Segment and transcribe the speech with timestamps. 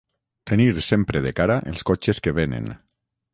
[0.51, 2.73] tenir sempre de cara els cotxes que venen